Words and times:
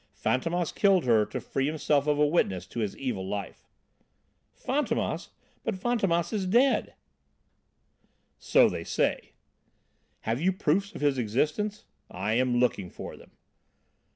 Fantômas 0.15 0.73
killed 0.73 1.05
her 1.05 1.27
to 1.27 1.39
free 1.39 1.67
himself 1.67 2.07
of 2.07 2.17
a 2.17 2.25
witness 2.25 2.65
to 2.65 2.79
his 2.79 2.97
evil 2.97 3.23
life." 3.23 3.67
"Fantômas! 4.59 5.29
But 5.63 5.75
Fantômas 5.75 6.33
is 6.33 6.47
dead." 6.47 6.95
"So 8.39 8.67
they 8.67 8.83
say." 8.83 9.33
"Have 10.21 10.41
you 10.41 10.53
proofs 10.53 10.95
of 10.95 11.01
his 11.01 11.19
existence?" 11.19 11.85
"I 12.09 12.33
am 12.33 12.57
looking 12.59 12.89
for 12.89 13.15
them." 13.15 13.29